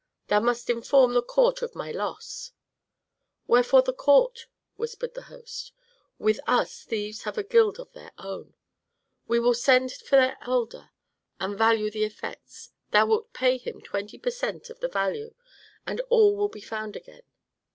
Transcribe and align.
"Thou 0.29 0.39
must 0.39 0.67
inform 0.67 1.13
the 1.13 1.21
court 1.21 1.61
of 1.61 1.75
my 1.75 1.91
loss." 1.91 2.53
"Wherefore 3.45 3.83
the 3.83 3.93
court?" 3.93 4.47
whispered 4.75 5.13
the 5.13 5.21
host. 5.29 5.73
"With 6.17 6.39
us 6.47 6.81
thieves 6.83 7.21
have 7.21 7.37
a 7.37 7.43
guild 7.43 7.79
of 7.79 7.91
their 7.93 8.11
own. 8.17 8.55
We 9.27 9.39
will 9.39 9.53
send 9.53 9.91
for 9.93 10.15
their 10.15 10.39
elder, 10.41 10.89
and 11.39 11.55
value 11.55 11.91
the 11.91 12.03
effects; 12.03 12.71
thou 12.89 13.05
wilt 13.05 13.31
pay 13.31 13.59
him 13.59 13.79
twenty 13.79 14.17
per 14.17 14.31
cent 14.31 14.71
of 14.71 14.79
the 14.79 14.87
value 14.87 15.35
and 15.85 16.01
all 16.09 16.35
will 16.35 16.49
be 16.49 16.61
found 16.61 16.95
again. 16.95 17.21